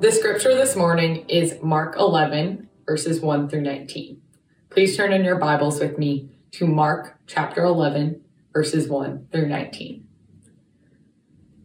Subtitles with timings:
[0.00, 4.22] The scripture this morning is Mark 11, verses 1 through 19.
[4.70, 8.20] Please turn in your Bibles with me to Mark chapter 11,
[8.52, 10.06] verses 1 through 19.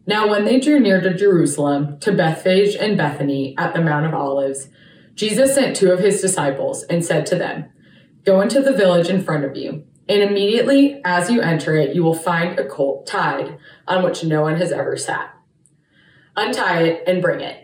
[0.08, 4.14] Now, when they drew near to Jerusalem, to Bethphage and Bethany at the Mount of
[4.14, 4.68] Olives,
[5.14, 7.66] Jesus sent two of his disciples and said to them,
[8.24, 12.02] Go into the village in front of you, and immediately as you enter it, you
[12.02, 15.32] will find a colt tied on which no one has ever sat.
[16.34, 17.63] Untie it and bring it.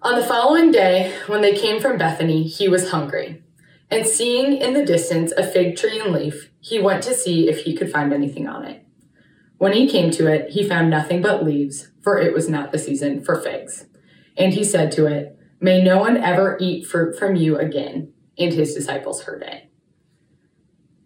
[0.00, 3.42] On the following day, when they came from Bethany, he was hungry.
[3.90, 7.64] And seeing in the distance a fig tree and leaf, he went to see if
[7.64, 8.84] he could find anything on it.
[9.56, 12.78] When he came to it, he found nothing but leaves, for it was not the
[12.78, 13.86] season for figs.
[14.36, 18.12] And he said to it, May no one ever eat fruit from you again.
[18.38, 19.68] And his disciples heard it.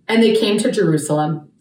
[0.07, 1.51] And they came to Jerusalem,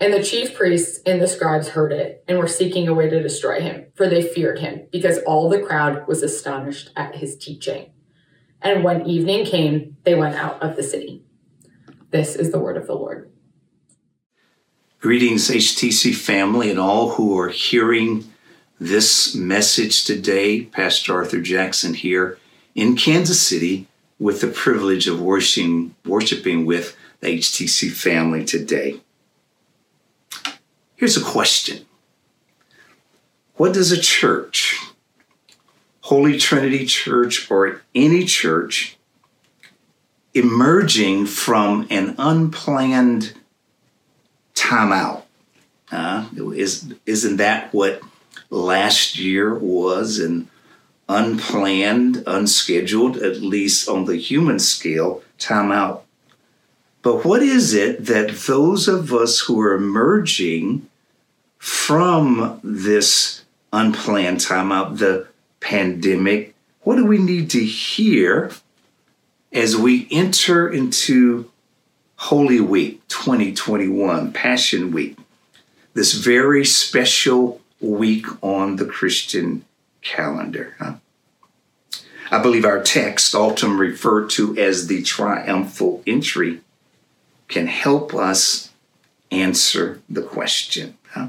[0.00, 3.22] And the chief priests and the scribes heard it and were seeking a way to
[3.22, 7.90] destroy him, for they feared him, because all the crowd was astonished at his teaching.
[8.60, 11.22] And when evening came, they went out of the city.
[12.10, 13.30] This is the word of the Lord.
[15.00, 18.32] Greetings, HTC family, and all who are hearing
[18.80, 20.62] this message today.
[20.62, 22.38] Pastor Arthur Jackson here
[22.74, 23.86] in Kansas City
[24.18, 29.00] with the privilege of worshiping, worshiping with the HTC family today.
[30.96, 31.86] Here's a question.
[33.56, 34.80] What does a church,
[36.02, 38.96] Holy Trinity Church, or any church
[40.34, 43.34] emerging from an unplanned
[44.54, 45.22] timeout,
[45.92, 48.00] uh, is, isn't that what
[48.50, 50.48] last year was an
[51.08, 56.03] unplanned, unscheduled, at least on the human scale, timeout?
[57.04, 60.88] But what is it that those of us who are emerging
[61.58, 63.44] from this
[63.74, 65.28] unplanned timeout, the
[65.60, 68.50] pandemic, what do we need to hear
[69.52, 71.50] as we enter into
[72.16, 75.18] Holy Week 2021, Passion Week,
[75.92, 79.66] this very special week on the Christian
[80.00, 80.74] calendar?
[80.78, 80.94] Huh?
[82.30, 86.62] I believe our text, often referred to as the triumphal entry,
[87.54, 88.72] can help us
[89.30, 90.98] answer the question.
[91.10, 91.28] Huh?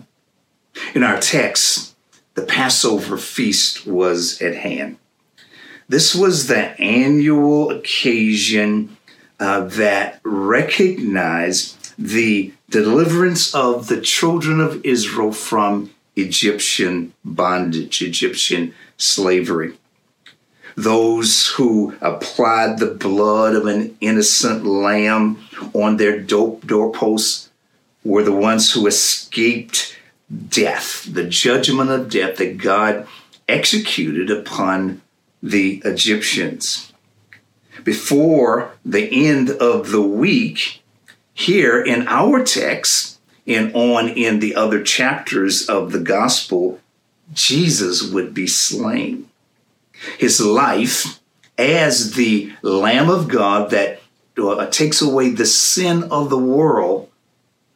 [0.96, 1.96] In our text,
[2.34, 4.98] the Passover feast was at hand.
[5.88, 8.98] This was the annual occasion
[9.40, 19.78] uh, that recognized the deliverance of the children of Israel from Egyptian bondage, Egyptian slavery.
[20.76, 25.40] Those who applied the blood of an innocent lamb
[25.74, 27.50] on their doorposts
[28.04, 29.98] were the ones who escaped
[30.50, 33.08] death, the judgment of death that God
[33.48, 35.02] executed upon
[35.42, 36.92] the Egyptians.
[37.84, 40.82] Before the end of the week,
[41.34, 46.80] here in our text and on in the other chapters of the gospel,
[47.34, 49.30] Jesus would be slain.
[50.18, 51.20] His life
[51.58, 54.02] as the Lamb of God that
[54.38, 57.10] uh, takes away the sin of the world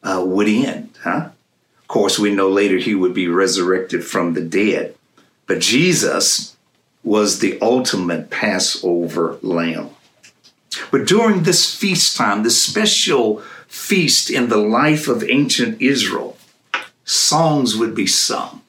[0.02, 1.30] uh, would end, huh?
[1.90, 4.94] course, we know later he would be resurrected from the dead.
[5.46, 6.56] But Jesus
[7.02, 9.90] was the ultimate Passover lamb.
[10.92, 16.36] But during this feast time, this special feast in the life of ancient Israel,
[17.04, 18.62] songs would be sung,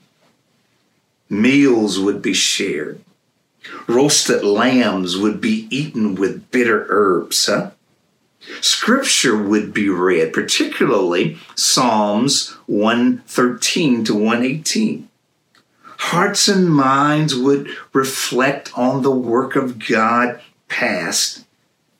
[1.30, 3.01] meals would be shared,
[3.87, 7.71] roasted lambs would be eaten with bitter herbs, huh?
[8.59, 15.07] Scripture would be read, particularly Psalms 113 to 118.
[15.97, 21.45] Hearts and minds would reflect on the work of God past,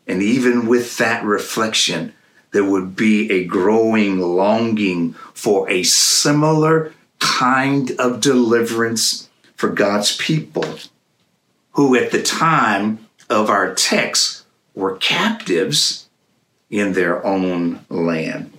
[0.08, 2.14] and even with that reflection,
[2.52, 10.66] there would be a growing longing for a similar kind of deliverance for God's people,
[11.74, 14.44] who at the time of our text
[14.76, 16.08] were captives
[16.70, 18.52] in their own land.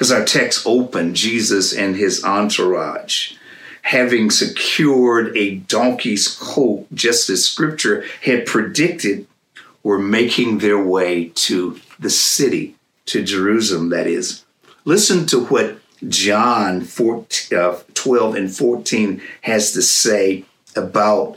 [0.00, 3.34] As our text opened, Jesus and his entourage,
[3.82, 9.26] having secured a donkey's coat, just as scripture had predicted,
[9.82, 14.44] were making their way to the city, to Jerusalem, that is.
[14.84, 15.78] Listen to what
[16.08, 20.44] John 14, uh, 12 and 14 has to say
[20.76, 21.36] about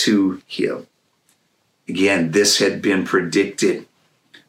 [0.00, 0.86] to him.
[1.88, 3.86] Again, this had been predicted.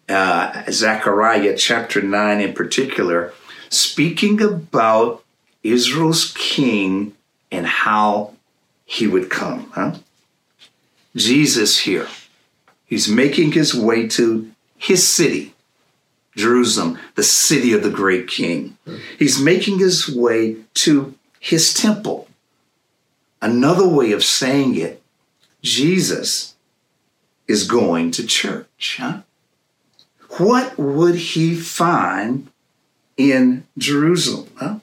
[0.09, 3.33] Uh, Zechariah chapter 9 in particular,
[3.69, 5.23] speaking about
[5.63, 7.13] Israel's king
[7.51, 8.33] and how
[8.85, 9.69] he would come.
[9.71, 9.95] Huh?
[11.15, 12.07] Jesus here
[12.88, 15.53] He's making his way to his city,
[16.38, 18.77] Jerusalem, the city of the great king.
[19.19, 22.29] He's making his way to his temple.
[23.41, 25.01] Another way of saying it,
[25.62, 26.56] Jesus
[27.48, 28.98] is going to church.
[29.00, 29.21] Huh?
[30.38, 32.50] What would he find
[33.15, 34.50] in Jerusalem?
[34.57, 34.80] Huh?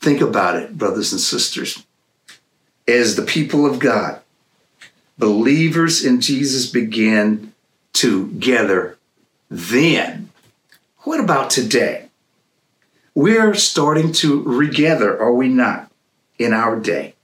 [0.00, 1.84] Think about it, brothers and sisters.
[2.88, 4.20] As the people of God,
[5.18, 7.52] believers in Jesus began
[7.94, 8.98] to gather
[9.50, 10.30] then.
[11.00, 12.08] What about today?
[13.14, 15.90] We're starting to regather, are we not,
[16.38, 17.15] in our day?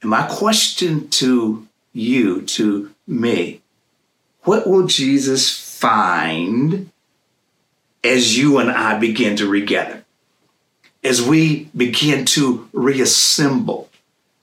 [0.00, 3.60] And my question to you, to me,
[4.42, 6.90] what will Jesus find
[8.04, 10.04] as you and I begin to regather?
[11.02, 13.88] As we begin to reassemble?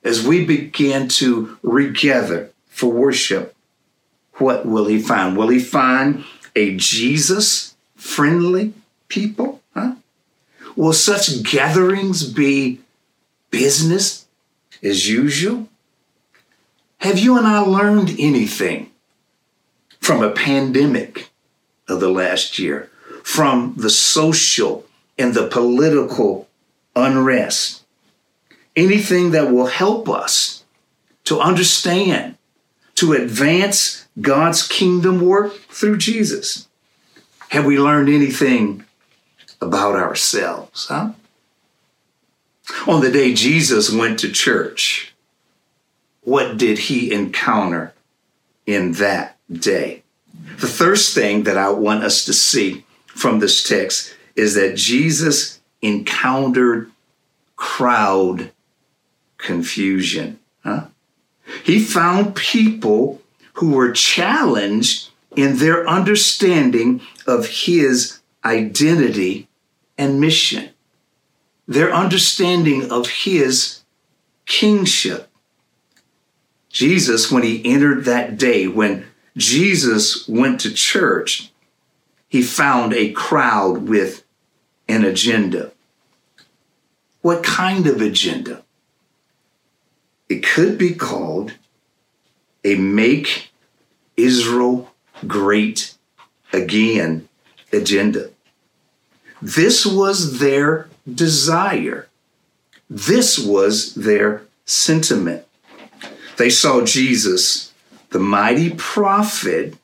[0.06, 3.56] as we begin to regather for worship,
[4.36, 5.36] what will he find?
[5.36, 6.24] Will he find
[6.56, 8.74] a Jesus friendly
[9.08, 9.62] people?
[9.74, 9.96] Huh?
[10.75, 12.81] Will such gatherings be
[13.50, 14.25] business
[14.83, 15.69] as usual?
[17.00, 18.92] Have you and I learned anything
[20.00, 21.30] from a pandemic
[21.88, 22.89] of the last year,
[23.24, 24.86] from the social
[25.18, 26.48] and the political
[26.95, 27.86] unrest?
[28.75, 30.63] anything that will help us
[31.24, 32.38] to understand,
[32.95, 36.68] to advance God's kingdom work through Jesus?
[37.50, 38.86] Have we learned anything
[39.62, 40.88] about ourselves?
[40.88, 41.12] Huh?
[42.88, 45.13] On the day Jesus went to church,
[46.22, 47.94] what did he encounter
[48.66, 50.04] in that day?
[50.60, 55.62] The first thing that I want us to see from this text is that Jesus
[55.82, 56.92] encountered
[57.56, 58.51] crowd
[59.38, 60.39] confusion.
[60.63, 60.88] Huh?
[61.63, 63.22] He found people
[63.54, 69.48] who were challenged in their understanding of his identity
[69.98, 70.70] and mission,
[71.67, 73.81] their understanding of his
[74.45, 75.29] kingship.
[76.69, 79.05] Jesus, when he entered that day, when
[79.38, 81.51] Jesus went to church,
[82.27, 84.24] he found a crowd with
[84.88, 85.72] an agenda.
[87.22, 88.63] What kind of agenda?
[90.29, 91.53] It could be called
[92.63, 93.51] a Make
[94.17, 94.91] Israel
[95.25, 95.95] Great
[96.53, 97.27] Again
[97.72, 98.29] agenda.
[99.41, 102.08] This was their desire.
[102.90, 105.46] This was their sentiment.
[106.38, 107.74] They saw Jesus,
[108.10, 109.76] the mighty prophet,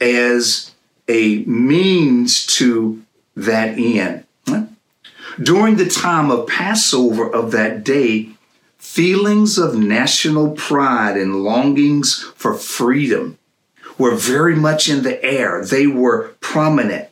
[0.00, 0.74] as
[1.08, 3.02] a means to
[3.36, 4.24] that end.
[5.40, 8.30] During the time of Passover of that day,
[8.78, 13.38] feelings of national pride and longings for freedom
[13.98, 15.64] were very much in the air.
[15.64, 17.07] They were prominent.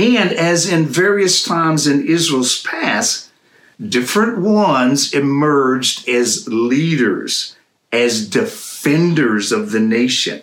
[0.00, 3.30] And as in various times in Israel's past,
[3.78, 7.54] different ones emerged as leaders,
[7.92, 10.40] as defenders of the nation.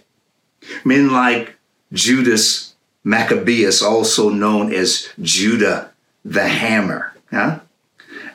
[0.86, 1.56] Men like
[1.92, 5.92] Judas Maccabeus, also known as Judah
[6.24, 7.62] the Hammer, huh?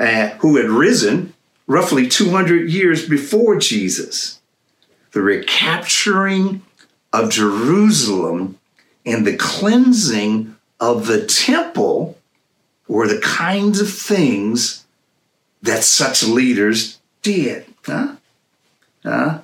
[0.01, 1.35] uh, who had risen
[1.69, 4.41] roughly 200 years before Jesus.
[5.13, 6.63] The recapturing
[7.13, 8.59] of Jerusalem
[9.07, 10.52] and the cleansing
[10.83, 12.19] of the temple
[12.89, 14.85] were the kinds of things
[15.63, 17.65] that such leaders did.
[17.87, 18.17] Huh?
[19.05, 19.39] Huh?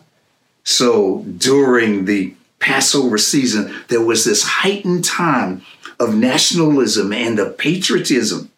[0.65, 5.63] So during the Passover season, there was this heightened time
[6.01, 8.51] of nationalism and of patriotism.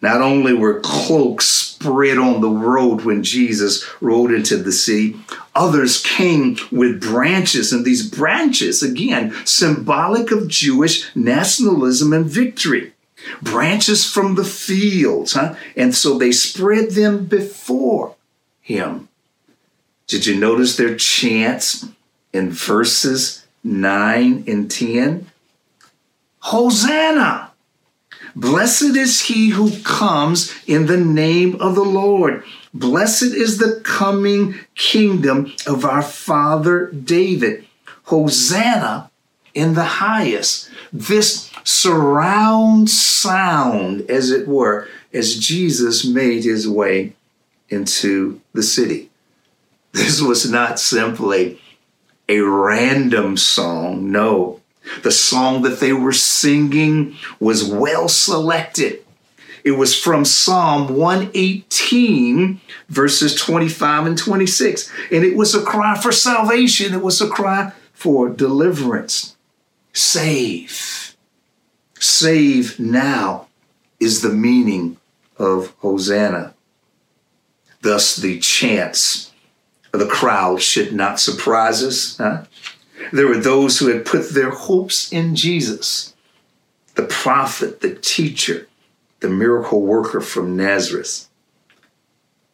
[0.00, 5.16] Not only were cloaks spread on the road when Jesus rode into the city,
[5.54, 12.92] others came with branches, and these branches, again, symbolic of Jewish nationalism and victory.
[13.40, 15.54] Branches from the fields, huh?
[15.74, 18.14] And so they spread them before
[18.60, 19.08] him.
[20.06, 21.86] Did you notice their chants
[22.32, 25.26] in verses 9 and 10?
[26.40, 27.49] Hosanna!
[28.36, 32.44] Blessed is he who comes in the name of the Lord.
[32.72, 37.66] Blessed is the coming kingdom of our father David.
[38.04, 39.10] Hosanna
[39.54, 40.70] in the highest.
[40.92, 47.14] This surround sound, as it were, as Jesus made his way
[47.68, 49.10] into the city.
[49.92, 51.60] This was not simply
[52.28, 54.12] a random song.
[54.12, 54.59] No,
[55.02, 59.04] the song that they were singing was well selected.
[59.64, 64.90] It was from Psalm 118, verses 25 and 26.
[65.12, 69.36] And it was a cry for salvation, it was a cry for deliverance.
[69.92, 71.16] Save.
[71.98, 73.48] Save now
[73.98, 74.96] is the meaning
[75.36, 76.54] of Hosanna.
[77.82, 79.32] Thus, the chants
[79.92, 82.16] of the crowd should not surprise us.
[82.16, 82.44] Huh?
[83.12, 86.14] There were those who had put their hopes in Jesus,
[86.94, 88.68] the prophet, the teacher,
[89.20, 91.28] the miracle worker from Nazareth.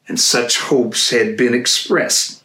[0.09, 2.45] And such hopes had been expressed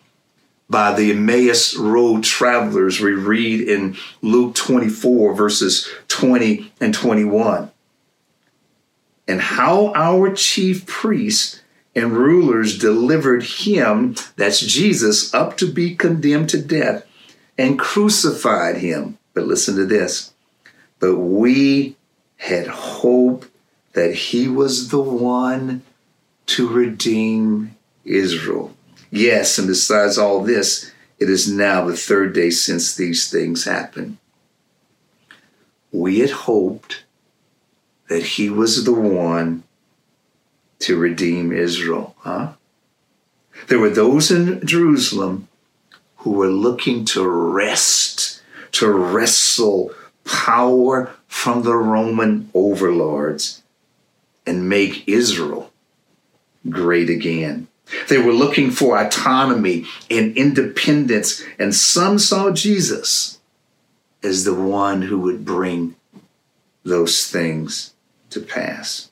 [0.69, 7.69] by the Emmaus Road travelers we read in Luke 24, verses 20 and 21.
[9.27, 11.61] And how our chief priests
[11.93, 17.05] and rulers delivered him, that's Jesus, up to be condemned to death
[17.61, 19.19] and crucified him.
[19.33, 20.33] But listen to this.
[20.99, 21.95] But we
[22.37, 23.45] had hope
[23.93, 25.83] that he was the one
[26.47, 28.75] to redeem Israel.
[29.11, 34.17] Yes, and besides all this, it is now the third day since these things happened.
[35.91, 37.03] We had hoped
[38.09, 39.63] that he was the one
[40.79, 42.53] to redeem Israel, huh?
[43.67, 45.47] There were those in Jerusalem
[46.21, 49.91] who were looking to wrest, to wrestle
[50.23, 53.63] power from the Roman overlords
[54.45, 55.71] and make Israel
[56.69, 57.67] great again.
[58.07, 63.39] They were looking for autonomy and independence, and some saw Jesus
[64.21, 65.95] as the one who would bring
[66.83, 67.93] those things
[68.29, 69.09] to pass.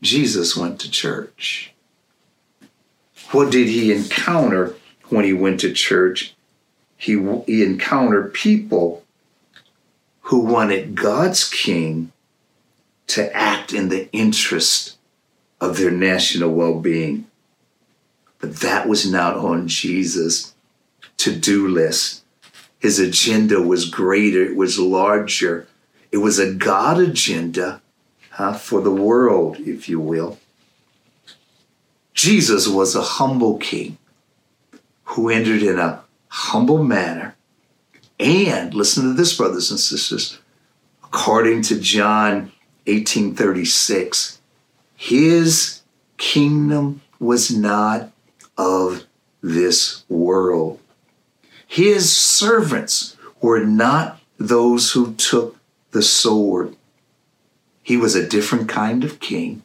[0.00, 1.74] Jesus went to church.
[3.32, 4.76] What did he encounter
[5.08, 6.34] when he went to church?
[6.96, 7.12] He,
[7.46, 9.04] he encountered people
[10.22, 12.12] who wanted God's king
[13.08, 14.96] to act in the interest
[15.60, 17.26] of their national well being.
[18.40, 20.54] But that was not on Jesus'
[21.18, 22.24] to do list.
[22.78, 25.66] His agenda was greater, it was larger.
[26.12, 27.82] It was a God agenda
[28.30, 30.38] huh, for the world, if you will.
[32.16, 33.98] Jesus was a humble king
[35.04, 37.36] who entered in a humble manner.
[38.18, 40.38] And listen to this, brothers and sisters,
[41.04, 42.52] according to John
[42.86, 44.40] 1836,
[44.96, 45.82] his
[46.16, 48.10] kingdom was not
[48.56, 49.04] of
[49.42, 50.80] this world.
[51.66, 55.58] His servants were not those who took
[55.90, 56.76] the sword.
[57.82, 59.62] He was a different kind of king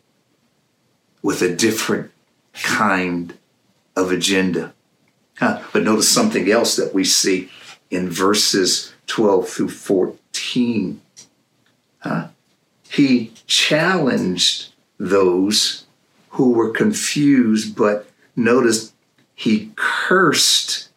[1.22, 2.12] with a different
[2.54, 3.38] kind
[3.96, 4.74] of agenda.
[5.38, 5.62] Huh.
[5.74, 7.50] But notice something else that we see
[7.90, 11.02] in verses 12 through 14.
[12.00, 12.28] Huh?
[12.90, 15.86] He challenged those
[16.30, 18.94] who were confused, but notice
[19.34, 20.90] he cursed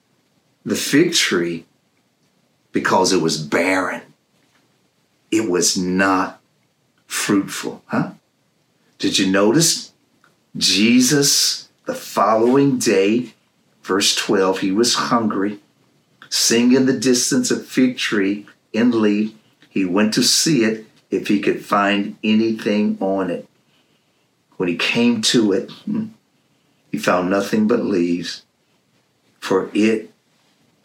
[0.65, 1.65] the fig tree
[2.73, 4.03] because it was barren.
[5.31, 6.41] It was not
[7.07, 7.83] fruitful.
[7.87, 8.11] Huh?
[8.99, 9.94] Did you notice?
[10.57, 13.35] Jesus, the following day,
[13.83, 15.59] verse 12, he was hungry.
[16.29, 19.35] Seeing in the distance a fig tree in leaf,
[19.69, 23.49] he went to see it if he could find anything on it.
[24.57, 26.07] When he came to it, hmm,
[26.91, 28.45] he found nothing but leaves,
[29.41, 30.13] for it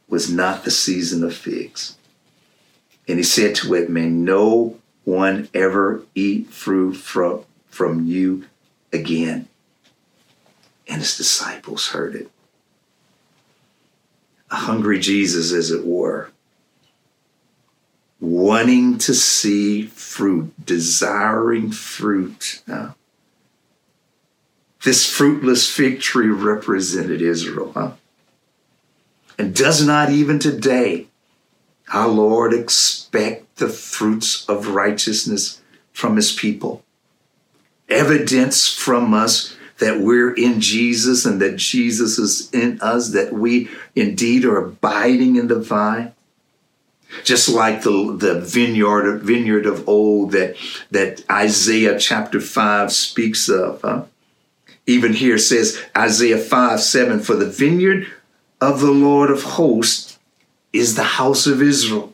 [0.08, 1.96] was not the season of figs.
[3.08, 8.46] And he said to it, May no one ever eat fruit from, from you
[8.92, 9.48] again.
[10.90, 12.30] And his disciples heard it.
[14.52, 16.32] A hungry Jesus, as it were,
[18.20, 22.64] wanting to see fruit, desiring fruit.
[24.84, 27.92] This fruitless fig tree represented Israel, huh?
[29.38, 31.08] And does not even today
[31.94, 35.62] our Lord expect the fruits of righteousness
[35.94, 36.84] from his people?
[37.88, 43.70] Evidence from us that we're in Jesus and that Jesus is in us, that we
[43.96, 46.14] indeed are abiding in the vine.
[47.24, 50.56] Just like the, the vineyard, vineyard of old that,
[50.92, 53.82] that Isaiah chapter 5 speaks of.
[53.82, 54.06] Huh?
[54.86, 58.08] Even here says Isaiah 5 7 For the vineyard
[58.62, 60.20] of the Lord of hosts
[60.74, 62.14] is the house of Israel.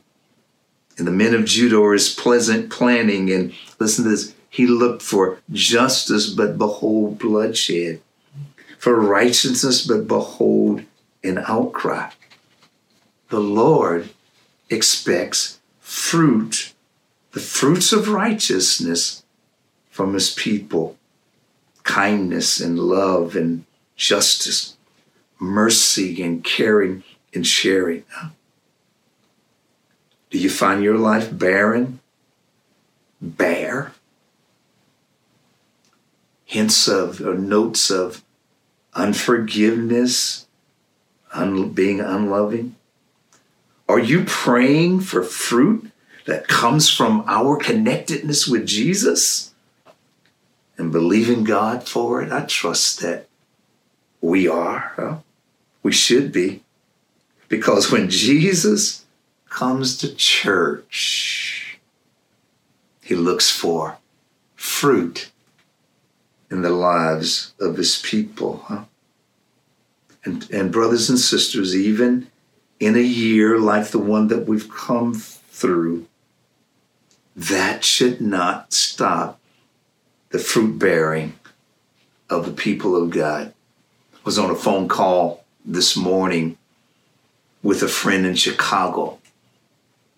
[0.98, 3.32] And the men of Judah are his pleasant planning.
[3.32, 8.00] And listen to this he looked for justice, but behold, bloodshed.
[8.78, 10.84] For righteousness, but behold,
[11.26, 12.12] an outcry.
[13.28, 14.12] The Lord
[14.70, 16.74] expects fruit,
[17.34, 19.26] the fruits of righteousness
[19.90, 20.96] from his people
[21.84, 23.66] kindness and love and
[23.98, 24.78] justice,
[25.38, 28.06] mercy and caring and sharing.
[30.30, 32.00] Do you find your life barren?
[33.22, 33.92] Bare?
[36.46, 38.24] Hints of or notes of
[38.94, 40.48] unforgiveness,
[41.34, 42.76] un- being unloving?
[43.90, 45.92] Are you praying for fruit
[46.26, 49.54] that comes from our connectedness with Jesus
[50.78, 52.32] and believing God for it?
[52.32, 53.28] I trust that
[54.22, 54.94] we are.
[54.96, 55.18] Huh?
[55.84, 56.64] We should be.
[57.48, 59.06] Because when Jesus
[59.50, 61.80] comes to church,
[63.02, 64.00] he looks for
[64.56, 65.32] fruit
[66.56, 68.64] in the lives of his people.
[68.66, 68.86] Huh?
[70.24, 72.28] And, and brothers and sisters, even
[72.80, 76.08] in a year like the one that we've come through,
[77.36, 79.40] that should not stop
[80.30, 81.34] the fruit bearing
[82.30, 83.54] of the people of God.
[84.14, 86.58] I was on a phone call this morning
[87.62, 89.20] with a friend in Chicago,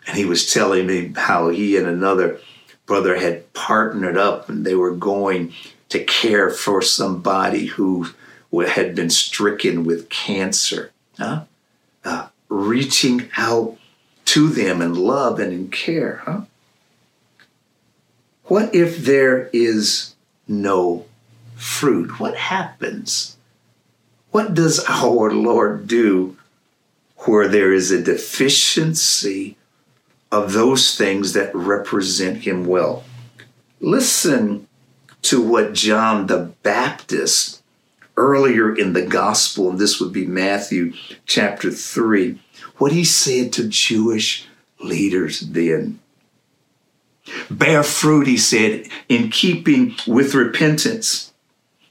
[0.06, 2.40] and he was telling me how he and another
[2.86, 5.54] brother had partnered up and they were going
[5.90, 8.08] to care for somebody who
[8.68, 10.92] had been stricken with cancer.
[11.18, 11.44] Huh?
[12.04, 13.78] Uh, reaching out
[14.26, 16.42] to them in love and in care, huh?
[18.44, 20.16] What if there is
[20.48, 21.06] no
[21.56, 22.20] fruit?
[22.20, 23.38] What happens?
[24.32, 26.38] What does our Lord do
[27.26, 29.58] where there is a deficiency
[30.32, 33.04] of those things that represent Him well?
[33.80, 34.67] Listen
[35.24, 37.62] to what John the Baptist
[38.16, 40.94] earlier in the gospel, and this would be Matthew
[41.26, 42.40] chapter 3,
[42.78, 44.48] what he said to Jewish
[44.80, 46.00] leaders then.
[47.50, 51.34] Bear fruit, he said, in keeping with repentance.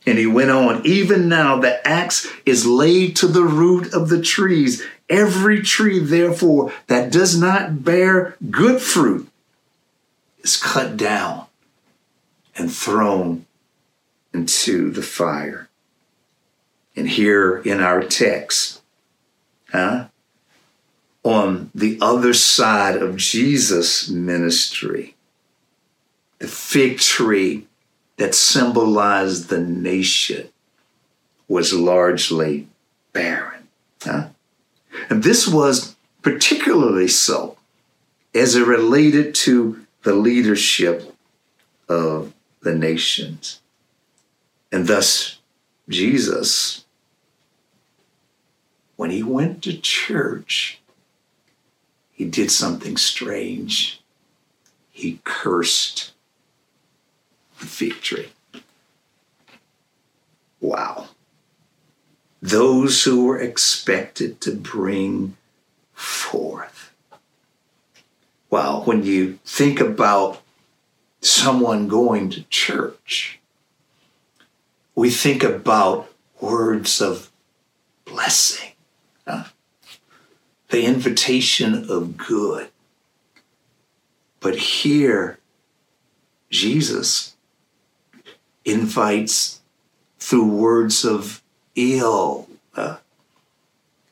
[0.06, 4.22] And he went on, even now the axe is laid to the root of the
[4.22, 4.84] trees.
[5.08, 9.28] Every tree, therefore, that does not bear good fruit
[10.42, 11.45] is cut down
[12.56, 13.46] and thrown
[14.32, 15.68] into the fire.
[16.94, 18.80] And here in our text,
[19.70, 20.06] huh,
[21.22, 25.16] on the other side of Jesus' ministry,
[26.38, 27.66] the fig tree
[28.16, 30.48] that symbolized the nation
[31.48, 32.68] was largely
[33.12, 33.68] barren.
[34.02, 34.28] Huh?
[35.10, 37.56] And this was particularly so
[38.34, 41.14] as it related to the leadership
[41.88, 42.32] of
[42.66, 43.60] the nations.
[44.70, 45.38] And thus,
[45.88, 46.84] Jesus
[48.96, 50.80] when he went to church,
[52.12, 54.00] he did something strange.
[54.90, 56.12] He cursed
[57.60, 58.30] the fig tree.
[60.60, 61.08] Wow.
[62.40, 65.36] Those who were expected to bring
[65.92, 66.92] forth.
[68.48, 70.40] Wow, when you think about
[71.20, 73.40] someone going to church,
[74.94, 77.30] we think about words of
[78.04, 78.72] blessing,
[79.26, 79.44] huh?
[80.68, 82.68] the invitation of good.
[84.40, 85.38] But here,
[86.50, 87.36] Jesus
[88.64, 89.60] invites
[90.18, 91.42] through words of
[91.74, 92.48] ill.
[92.74, 92.96] Uh,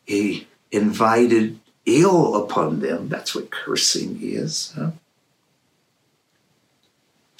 [0.05, 3.09] he invited ill upon them.
[3.09, 4.73] That's what cursing is.
[4.77, 4.91] Huh?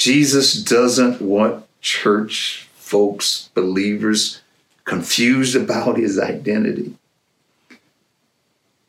[0.05, 4.43] Jesus doesn't want church folks, believers,
[4.85, 6.93] confused about his identity.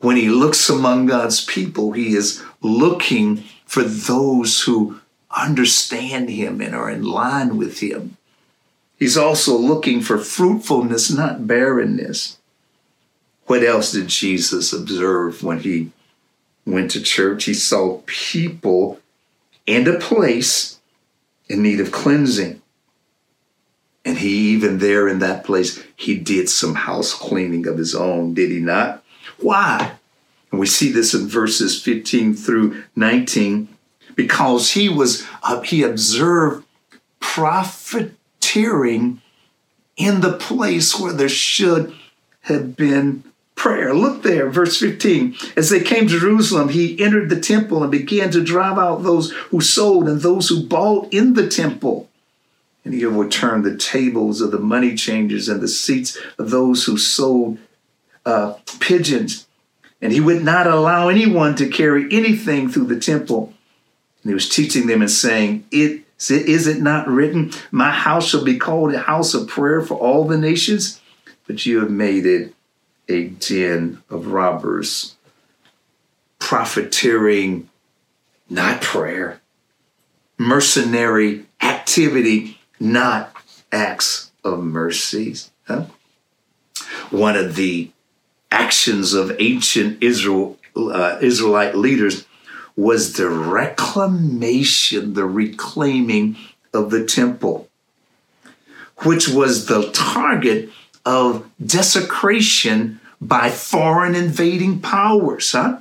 [0.00, 5.00] When he looks among God's people, he is looking for those who
[5.34, 8.18] understand him and are in line with him.
[8.98, 12.36] He's also looking for fruitfulness, not barrenness.
[13.46, 15.92] What else did Jesus observe when he
[16.66, 17.44] went to church?
[17.44, 19.00] He saw people
[19.66, 20.75] and a place
[21.48, 22.62] in need of cleansing.
[24.04, 28.34] And he, even there in that place, he did some house cleaning of his own,
[28.34, 29.02] did he not?
[29.38, 29.92] Why?
[30.50, 33.68] And we see this in verses 15 through 19
[34.14, 36.64] because he was uh, he observed
[37.20, 39.20] profiteering
[39.96, 41.94] in the place where there should
[42.42, 43.24] have been
[43.56, 43.92] prayer.
[43.92, 45.34] Look there, verse 15.
[45.56, 49.32] As they came to Jerusalem, he entered the temple and began to drive out those
[49.32, 52.08] who sold and those who bought in the temple.
[52.84, 56.96] And he overturned the tables of the money changers and the seats of those who
[56.96, 57.58] sold
[58.24, 59.48] uh, pigeons.
[60.00, 63.54] And he would not allow anyone to carry anything through the temple.
[64.22, 68.44] And he was teaching them and saying, It is it not written, My house shall
[68.44, 71.00] be called a house of prayer for all the nations?
[71.46, 72.54] But you have made it
[73.08, 75.16] a den of robbers,
[76.38, 77.68] profiteering,
[78.48, 79.40] not prayer,
[80.38, 83.34] mercenary activity, not
[83.72, 85.50] acts of mercies.
[85.66, 85.86] Huh?
[87.10, 87.90] One of the
[88.50, 92.26] actions of ancient Israel, uh, Israelite leaders
[92.76, 96.36] was the reclamation, the reclaiming
[96.74, 97.68] of the temple,
[98.98, 100.70] which was the target
[101.06, 105.52] of desecration by foreign invading powers.
[105.52, 105.78] Huh?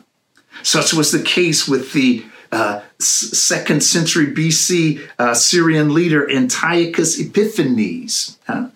[0.63, 8.37] Such was the case with the uh, second century BC uh, Syrian leader Antiochus Epiphanes,
[8.47, 8.69] huh?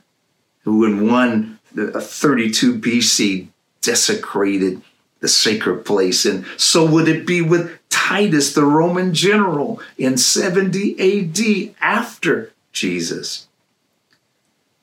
[0.63, 3.47] who in 132 uh, BC
[3.81, 4.81] desecrated
[5.21, 6.25] the sacred place.
[6.25, 13.48] And so would it be with Titus, the Roman general, in 70 AD after Jesus.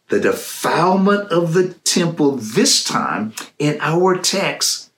[0.09, 4.91] The defilement of the temple this time in our text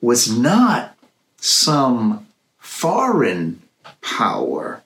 [0.00, 0.96] was not
[1.38, 2.26] some
[2.58, 3.62] foreign
[4.02, 4.82] power.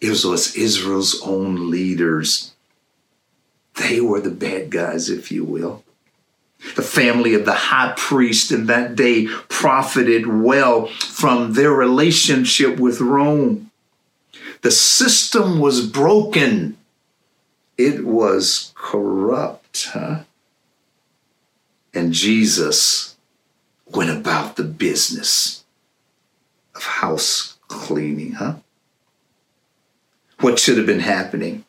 [0.00, 2.54] It was Israel's own leaders.
[3.74, 5.84] They were the bad guys, if you will.
[6.76, 13.00] The family of the high priest in that day profited well from their relationship with
[13.00, 13.70] Rome.
[14.62, 16.77] The system was broken,
[17.78, 19.90] it was corrupt.
[19.92, 20.24] Huh?
[21.94, 23.16] And Jesus
[23.86, 25.64] went about the business
[26.74, 28.56] of house cleaning, huh?
[30.40, 31.64] What should have been happening?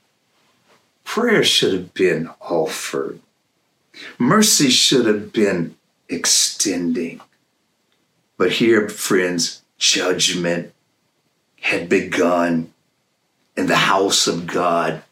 [1.06, 3.22] Prayer should have been offered
[4.18, 5.76] Mercy should have been
[6.08, 7.22] extending.
[8.38, 10.74] But here, friends, judgment
[11.62, 12.74] had begun
[13.56, 15.04] in the house of God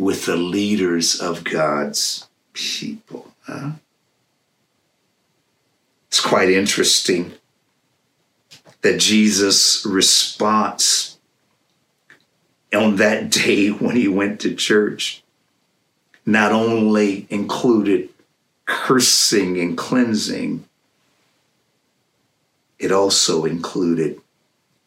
[0.00, 3.34] with the leaders of God's people.
[3.42, 3.72] Huh?
[6.08, 7.34] It's quite interesting
[8.80, 11.18] that Jesus' response
[12.74, 15.22] on that day when he went to church
[16.24, 18.08] not only included
[18.64, 20.64] cursing and cleansing,
[22.78, 24.18] it also included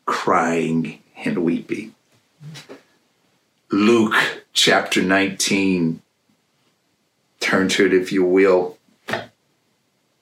[0.06, 1.93] crying and weeping.
[3.69, 6.01] Luke chapter 19,
[7.39, 8.77] turn to it if you will.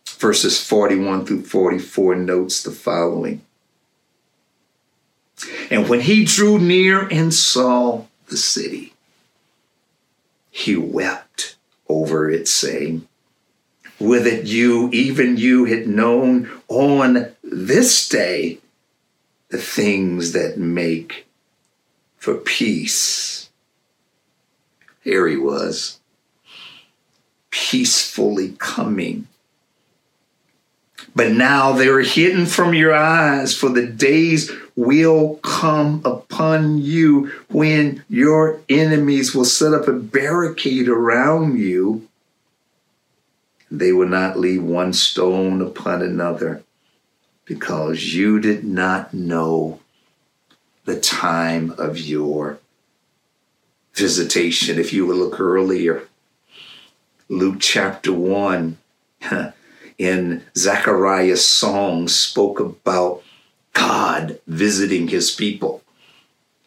[0.08, 3.42] Verses 41 through 44 notes the following.
[5.70, 8.94] And when he drew near and saw the city,
[10.50, 11.56] he wept
[11.88, 13.08] over it, saying,
[14.00, 18.60] With it you, even you, had known on this day
[19.50, 21.26] the things that make
[22.18, 23.50] for peace.
[25.02, 26.00] Here he was,
[27.50, 29.28] peacefully coming,
[31.16, 37.32] But now they are hidden from your eyes, for the days will come upon you
[37.50, 42.08] when your enemies will set up a barricade around you.
[43.70, 46.64] They will not leave one stone upon another
[47.46, 49.80] because you did not know
[50.86, 52.60] the time of your
[53.94, 54.80] visitation.
[54.80, 56.08] If you will look earlier,
[57.30, 58.78] Luke chapter 1
[59.98, 63.24] in Zechariah's song spoke about
[63.74, 65.82] God visiting his people.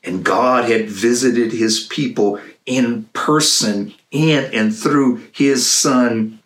[0.03, 6.41] And God had visited his people in person in and through his son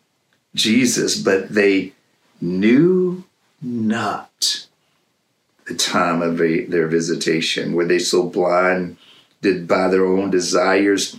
[0.55, 1.93] Jesus, but they
[2.41, 3.25] knew
[3.61, 4.67] not
[5.67, 7.75] the time of their visitation.
[7.75, 8.29] Were they so
[9.41, 11.19] blinded by their own desires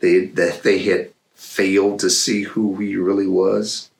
[0.00, 3.90] they, that they had failed to see who he really was?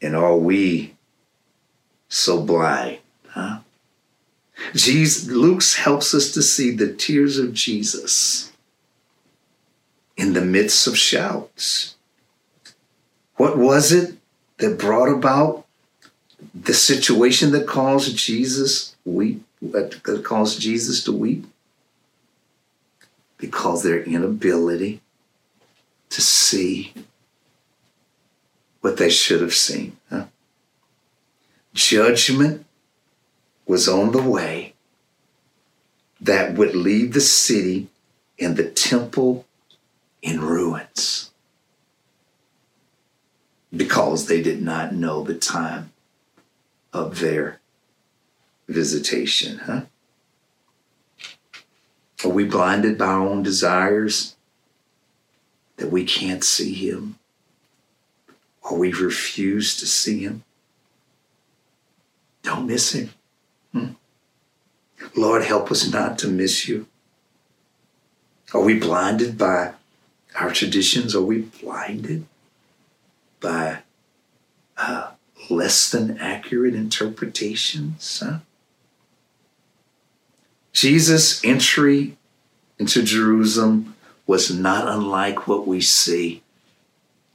[0.00, 0.94] And are we
[2.08, 2.98] so blind?
[3.28, 3.60] Huh?
[4.74, 8.52] Jesus, Luke helps us to see the tears of Jesus
[10.16, 11.94] in the midst of shouts.
[13.36, 14.16] What was it
[14.58, 15.66] that brought about
[16.54, 21.46] the situation that caused Jesus weep, that caused Jesus to weep?
[23.38, 25.00] Because their inability
[26.10, 26.94] to see
[28.80, 29.96] what they should have seen.
[30.08, 30.26] Huh?
[31.74, 32.64] Judgment
[33.66, 34.74] was on the way
[36.20, 37.88] that would leave the city
[38.38, 39.44] and the temple
[40.22, 41.30] in ruins
[43.74, 45.92] because they did not know the time
[46.92, 47.60] of their
[48.68, 49.82] visitation, huh?
[52.24, 54.36] Are we blinded by our own desires
[55.76, 57.18] that we can't see Him?
[58.62, 60.42] Or we refuse to see Him?
[62.42, 63.10] Don't miss Him.
[63.72, 63.86] Hmm?
[65.14, 66.86] Lord, help us not to miss you.
[68.54, 69.74] Are we blinded by
[70.38, 71.14] our traditions?
[71.14, 72.26] Are we blinded
[73.40, 73.78] by
[74.76, 75.10] uh,
[75.50, 78.22] less than accurate interpretations?
[78.24, 78.38] Huh?
[80.76, 82.18] Jesus' entry
[82.78, 86.42] into Jerusalem was not unlike what we see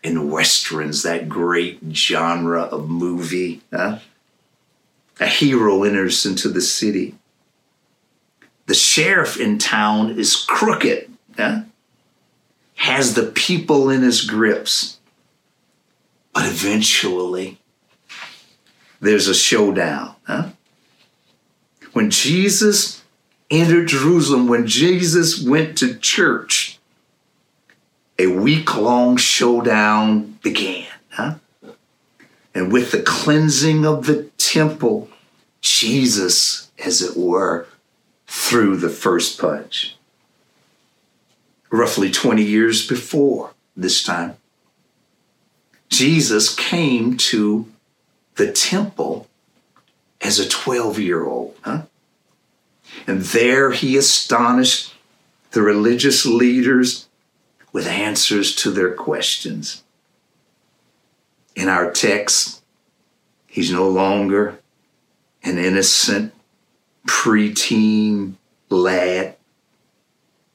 [0.04, 3.62] in westerns, that great genre of movie.
[3.73, 3.97] Huh?
[5.19, 7.15] A hero enters into the city.
[8.67, 11.63] The sheriff in town is crooked, huh?
[12.75, 14.99] has the people in his grips.
[16.32, 17.58] But eventually,
[18.99, 20.13] there's a showdown.
[20.27, 20.49] Huh?
[21.93, 23.01] When Jesus
[23.52, 26.80] entered Jerusalem, when Jesus went to church,
[28.18, 30.88] a week long showdown began.
[31.10, 31.36] Huh?
[32.56, 35.10] And with the cleansing of the temple,
[35.62, 37.68] Jesus, as it were,
[38.28, 39.96] threw the first punch.
[41.70, 44.36] Roughly 20 years before this time,
[45.90, 47.66] Jesus came to
[48.36, 49.28] the temple
[50.22, 51.56] as a 12 year old.
[51.62, 51.84] Huh?
[53.08, 54.93] And there he astonished
[55.51, 57.08] the religious leaders
[57.71, 59.84] with answers to their questions.
[61.56, 62.62] In our text,
[63.47, 64.60] he's no longer
[65.43, 66.34] an innocent
[67.08, 68.36] preteen
[68.69, 69.36] lad.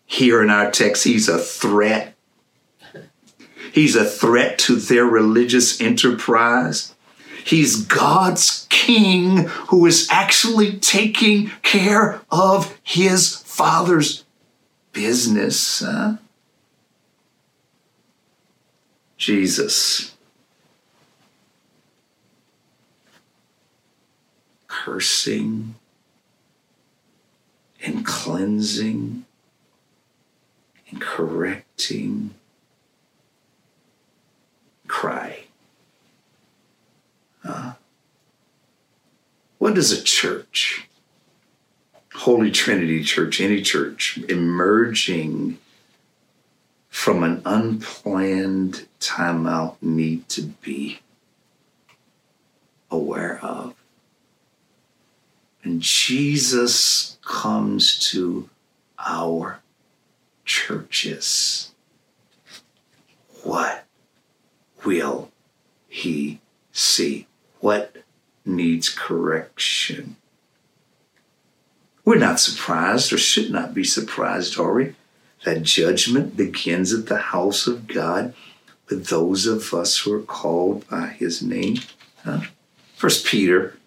[0.06, 2.14] Here in our text, he's a threat.
[3.72, 6.94] He's a threat to their religious enterprise.
[7.46, 14.24] He's God's king who is actually taking care of his father's
[14.92, 15.80] business.
[15.86, 16.16] Huh?
[19.16, 20.16] Jesus.
[24.66, 25.76] Cursing
[27.80, 29.24] and cleansing
[30.90, 32.34] and correcting.
[34.88, 35.44] Cry.
[37.46, 37.74] Uh,
[39.66, 40.88] what is a church?
[42.14, 45.58] Holy Trinity Church, any church, emerging
[46.88, 51.00] from an unplanned timeout need to be
[52.92, 53.74] aware of.
[55.64, 58.48] And Jesus comes to
[59.00, 59.58] our
[60.44, 61.72] churches.
[63.42, 63.84] What
[64.84, 65.32] will
[65.88, 66.38] he
[66.70, 67.26] see?
[67.58, 68.05] What
[68.46, 70.16] needs correction?
[72.04, 74.94] We're not surprised or should not be surprised, are we?
[75.46, 78.34] that judgment begins at the house of God
[78.88, 81.76] with those of us who are called by his name.
[82.24, 82.40] Huh?
[82.96, 83.78] First Peter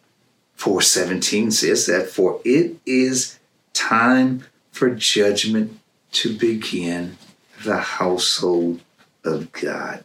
[0.57, 3.39] 4:17 says that for it is
[3.73, 5.79] time for judgment
[6.13, 7.17] to begin
[7.63, 8.81] the household
[9.23, 10.03] of God.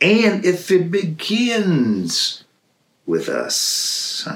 [0.00, 2.41] And if it begins
[3.06, 4.28] with us,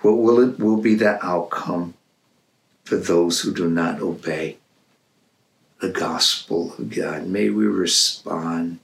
[0.00, 1.94] what will it will be the outcome
[2.84, 4.58] for those who do not obey
[5.80, 7.26] the gospel of God?
[7.26, 8.78] May we respond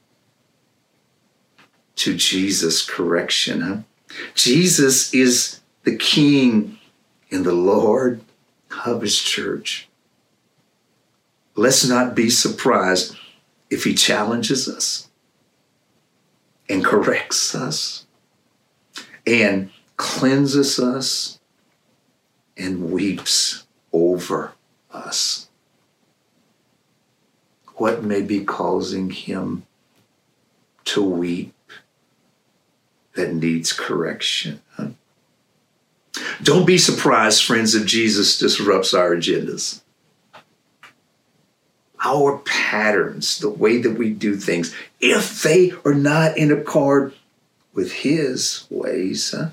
[1.96, 3.60] to Jesus' correction.
[3.60, 3.76] Huh?
[4.34, 6.78] Jesus is the King
[7.30, 8.20] and the Lord
[8.84, 9.88] of His church.
[11.54, 13.16] Let's not be surprised
[13.70, 15.08] if He challenges us
[16.68, 18.06] and corrects us
[19.26, 21.38] and cleanses us
[22.56, 24.52] and weeps over
[24.90, 25.48] us.
[27.74, 29.66] What may be causing him
[30.84, 31.54] to weep
[33.14, 34.60] that needs correction?
[36.42, 39.80] Don't be surprised, friends, if Jesus disrupts our agendas.
[42.04, 47.14] Our patterns, the way that we do things, if they are not in accord
[47.72, 49.34] with His ways.
[49.36, 49.50] Huh?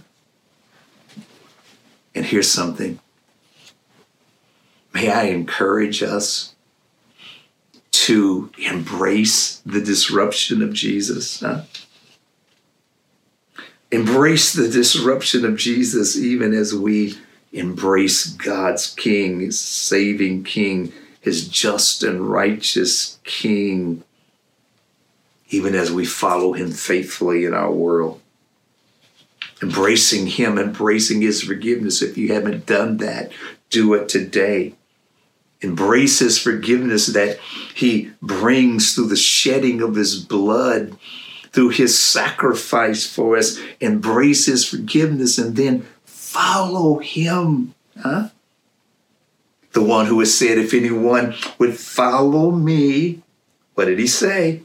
[2.15, 2.99] And here's something.
[4.93, 6.55] May I encourage us
[7.91, 11.39] to embrace the disruption of Jesus.
[11.39, 11.61] Huh?
[13.91, 17.17] Embrace the disruption of Jesus even as we
[17.51, 24.03] embrace God's King, His saving King, His just and righteous King,
[25.49, 28.21] even as we follow Him faithfully in our world.
[29.61, 32.01] Embracing Him, embracing His forgiveness.
[32.01, 33.31] If you haven't done that,
[33.69, 34.73] do it today.
[35.61, 37.37] Embrace His forgiveness that
[37.75, 40.97] He brings through the shedding of His blood
[41.51, 47.73] through his sacrifice for us, embrace his forgiveness, and then follow him.
[48.01, 48.29] Huh?
[49.73, 53.21] The one who has said, If anyone would follow me,
[53.73, 54.61] what did he say?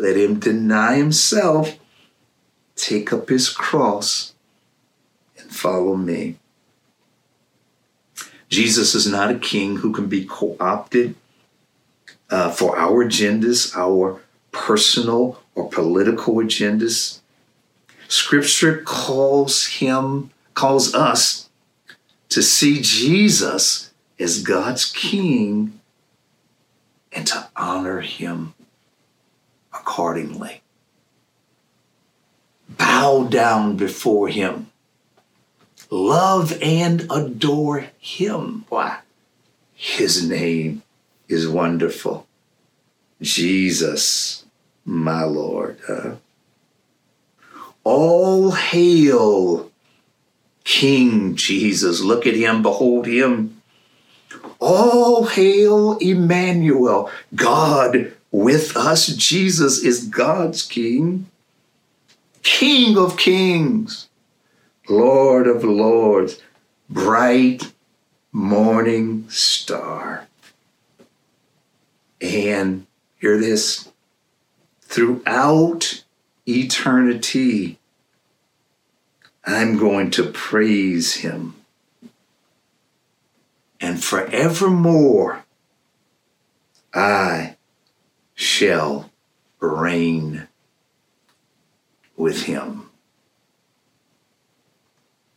[0.00, 1.78] Let him deny himself,
[2.74, 4.32] take up his cross,
[5.36, 6.36] and follow me.
[8.48, 11.16] Jesus is not a king who can be co opted
[12.30, 17.20] uh, for our agendas, our personal or political agendas.
[18.08, 21.50] Scripture calls him, calls us
[22.30, 25.78] to see Jesus as God's king
[27.12, 28.54] and to honor him
[29.90, 30.62] accordingly.
[32.68, 34.70] Bow down before him.
[35.90, 38.64] Love and adore him.
[38.68, 39.00] Why?
[39.74, 40.84] His name
[41.28, 42.28] is wonderful.
[43.20, 44.44] Jesus
[44.84, 45.78] my Lord.
[45.88, 46.14] Uh,
[47.82, 49.72] all hail
[50.62, 52.00] King Jesus.
[52.00, 53.60] Look at him, behold him.
[54.60, 59.06] All hail Emmanuel, God with us.
[59.06, 61.26] Jesus is God's King,
[62.42, 64.08] King of kings,
[64.88, 66.40] Lord of lords,
[66.88, 67.72] bright
[68.32, 70.26] morning star.
[72.20, 72.86] And
[73.18, 73.88] hear this
[74.82, 76.04] throughout
[76.46, 77.78] eternity,
[79.44, 81.54] I'm going to praise him.
[83.80, 85.44] And forevermore,
[86.92, 87.56] I
[88.40, 89.10] shall
[89.58, 90.48] reign
[92.16, 92.88] with him.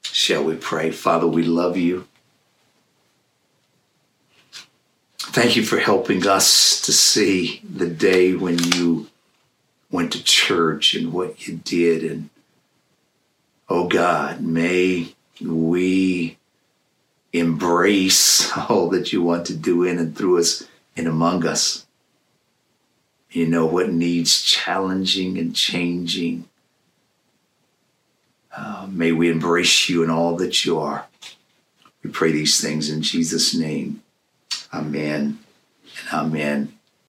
[0.03, 0.89] Shall we pray?
[0.89, 2.07] Father, we love you.
[5.17, 9.07] Thank you for helping us to see the day when you
[9.91, 12.09] went to church and what you did.
[12.09, 12.29] And
[13.67, 16.37] oh God, may we
[17.33, 21.85] embrace all that you want to do in and through us and among us.
[23.33, 26.47] You know what needs challenging and changing.
[28.55, 31.07] Uh, may we embrace you in all that you are.
[32.03, 34.03] We pray these things in Jesus' name.
[34.71, 35.39] Amen
[35.99, 36.73] and amen